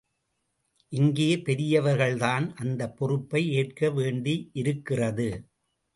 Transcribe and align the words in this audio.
இங்கே 0.91 1.35
பெரியவர்கள்தான் 1.35 2.53
அந்தப் 2.55 2.97
பொறுப்பை 2.97 3.51
ஏற்க 3.51 3.89
வேண்டியிருக்கிறது. 3.89 5.29